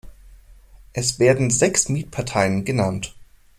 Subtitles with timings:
[0.93, 3.15] Es werden sechs Mietparteien genannt.